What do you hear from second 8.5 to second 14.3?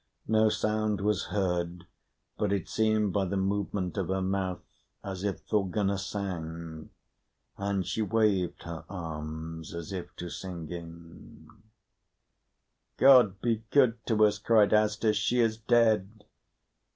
her arms as if to singing. "God be good to